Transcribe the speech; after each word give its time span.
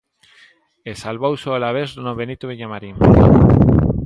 E 0.89 0.91
salvouse 1.03 1.45
o 1.49 1.55
Alavés 1.57 1.89
no 2.05 2.11
Benito 2.19 2.45
Villamarín. 2.51 2.95